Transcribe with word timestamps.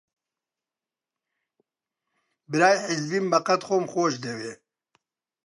برای 2.51 2.77
حیزبیم 2.87 3.25
بەقەد 3.31 3.61
خۆم 3.67 3.83
خۆش 3.91 4.13
دەوێ 4.25 4.53